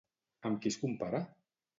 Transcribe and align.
Amb 0.49 0.57
qui 0.63 0.71
es 0.73 0.77
compara? 0.85 1.19